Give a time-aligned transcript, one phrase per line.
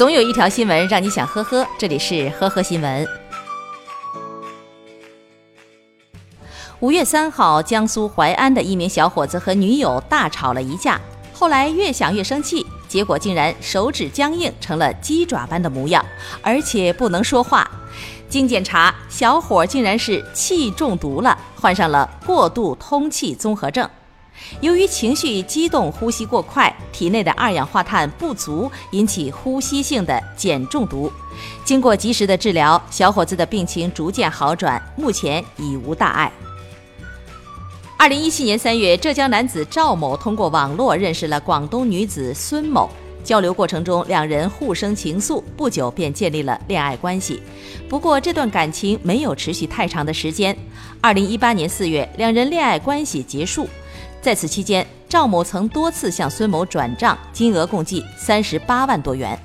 [0.00, 3.06] 总有一条新闻让你想呵呵，这里是呵呵新闻。
[6.78, 10.98] 五月三号，江苏淮安的一名小伙子和女友大吵了一架，
[11.34, 16.02] 后来越想越生气，结果竟然手指僵硬成了鸡爪般的模样，
[16.40, 17.70] 而且不能说话。
[18.26, 23.86] 经检查，小伙竟然是气中毒了，患上了过度通气综合症。
[24.60, 31.10] 由于情绪激动、呼吸过快，体内的二氧化碳不足，引起呼吸性的碱中毒。
[31.64, 36.30] 经过及时的治疗，小伙子的病情逐渐好转，目前已无大碍。
[37.96, 42.88] 二零一七年三月，浙江男子赵某通过网络认识了广东女子孙某，
[43.22, 47.42] 交流过程中两人互生情愫，不久便建立了恋爱关系。
[47.88, 50.56] 不过，这段感情没有持续太长的时间。
[51.02, 53.68] 二零一八年四月，两人恋爱关系结束。
[54.22, 59.38] 在此期间，赵某曾多次向孙某转账，金额共计三十八万多元。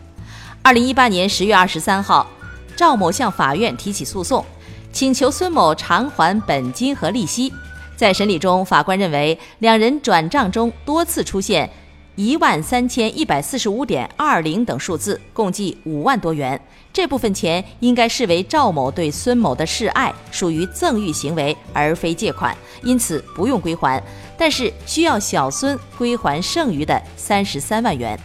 [0.62, 2.28] 二零一八年十月二十三号，
[2.76, 4.44] 赵某向法院提起诉讼，
[4.92, 7.54] 请求孙某偿还本金和利息。
[7.96, 11.70] 在审理中，法官认为两人转账中多次出现
[12.16, 16.60] 一万三千一百四十五点二零等数字，共计五万多元。
[16.94, 24.02] 这部分钱应该视为赵某对孙某的示爱，属于赠与行为，而非借款，因此不用归还。
[24.38, 28.18] 但是需要小孙归还剩余的三十三万元。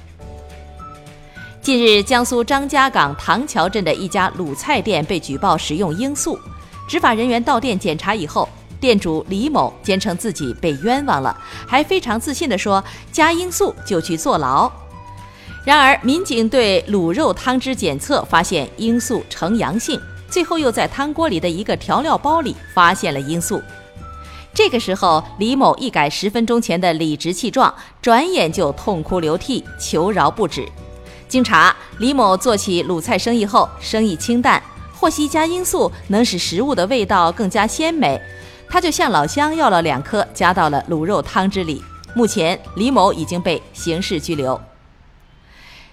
[1.61, 6.39] 近日，江苏张家港唐桥镇的一家卤菜店被举报使用罂粟，
[6.89, 8.49] 执法人员到店检查以后，
[8.81, 11.37] 店主李某坚称自己被冤枉了，
[11.69, 14.71] 还非常自信地说：“加罂粟就去坐牢。”
[15.63, 23.63] 然而，民警对卤肉汤汁检测发现罂粟呈阳性，最后又在汤锅里的一个调料包里发现了罂粟。
[24.55, 30.67] 这个时候，李某一改十分钟前的理直气壮，转眼就痛哭流涕，求饶不止。
[31.29, 34.61] 经查，李某做起卤菜生意后，生意清淡，
[34.99, 38.21] 获悉加罂粟能使食物的味道更加鲜美，
[38.71, 41.83] 他就向老乡要了两颗，加到了卤肉汤汁里。
[42.15, 44.59] 目前，李某已经被刑事拘留。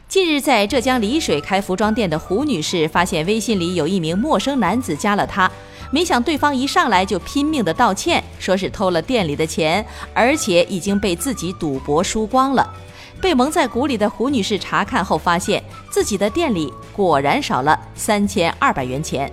[0.07, 5.51] 近日，在浙江丽水开服装店的胡女士发现微信里有一名陌生男子加了她，
[5.91, 9.83] 没想对方一上来就拼命的道歉，说是偷了店里的钱，
[10.13, 12.71] 而且已经被自己赌博输光了。
[13.19, 19.31] 被蒙在鼓里的胡女士查看后发现，自己的店里果然少了三千二百元钱。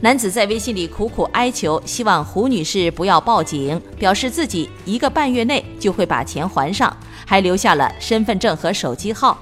[0.00, 9.36] 男子在微信里苦苦哀求，希望胡女士不要报警，表示自己一个半月内就会把钱还上，还留下了身份证和手机号。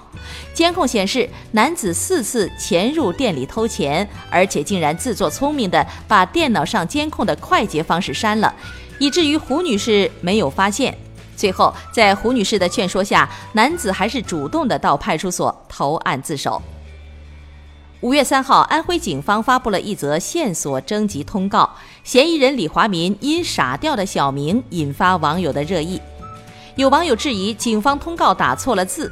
[0.54, 8.54] 监控显示，男子四次潜入店里偷钱，而且竟然自作聪明地把电脑上监控的快捷方式删了，
[8.98, 10.96] 以至于胡女士没有发现。
[11.36, 16.62] 最后，在胡女士的劝说下，男子还是主动地到派出所投案自首。
[18.02, 21.68] 五月三号，安徽警方发布了一则线索征集通告，
[22.04, 25.98] 嫌疑人李华民因傻掉的小名引发网友的热议。
[26.74, 29.10] 有网友质疑警方通告打错了字。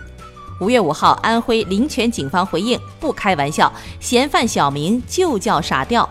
[0.61, 6.07] 五月五号，安徽临泉警方回应：不开玩笑，嫌犯小名就叫傻掉，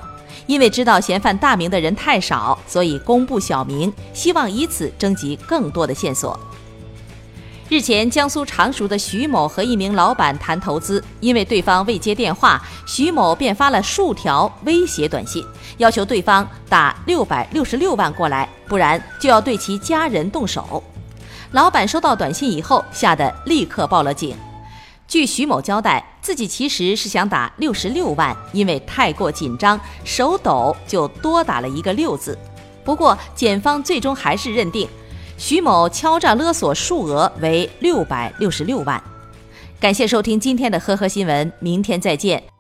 [0.48, 6.38] 因为知道嫌犯大名的人太少，所以公布小名，希望以此征集更多的线索。
[7.74, 15.44] 日前，江苏常熟的徐某和一名老板谈投资，因为对方未接电话，徐某便发了数条威胁短信，
[15.78, 20.84] 要求对方打六百六十六万过来，不然就要对其家人动手。
[21.54, 24.38] 老板收到短信以后，吓得立刻报了警。
[25.08, 32.38] 据徐某交代，自己其实是想打六十六万，因为太过紧张，手抖就多打了一个六字。
[32.86, 34.88] 不过，检方最终还是认定。
[35.38, 39.02] 徐某敲诈勒索数额为六百六十六万。
[39.80, 42.53] 感谢收听今天的呵呵新闻，明天再见。